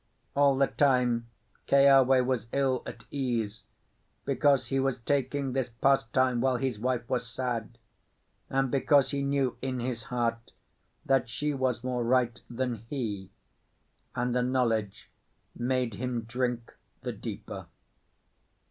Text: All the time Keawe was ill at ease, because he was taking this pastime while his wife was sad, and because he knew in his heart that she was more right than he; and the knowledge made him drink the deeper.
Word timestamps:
All 0.35 0.57
the 0.57 0.65
time 0.65 1.27
Keawe 1.67 2.25
was 2.25 2.47
ill 2.53 2.81
at 2.87 3.03
ease, 3.11 3.65
because 4.25 4.69
he 4.69 4.79
was 4.79 4.97
taking 4.97 5.53
this 5.53 5.69
pastime 5.69 6.41
while 6.41 6.57
his 6.57 6.79
wife 6.79 7.07
was 7.07 7.27
sad, 7.27 7.77
and 8.49 8.71
because 8.71 9.11
he 9.11 9.21
knew 9.21 9.57
in 9.61 9.79
his 9.79 10.05
heart 10.05 10.53
that 11.05 11.29
she 11.29 11.53
was 11.53 11.83
more 11.83 12.03
right 12.03 12.41
than 12.49 12.77
he; 12.89 13.29
and 14.15 14.33
the 14.35 14.41
knowledge 14.41 15.11
made 15.55 15.93
him 15.93 16.21
drink 16.23 16.73
the 17.01 17.11
deeper. 17.13 17.67